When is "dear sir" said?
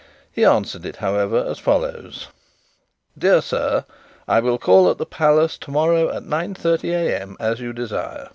3.15-3.85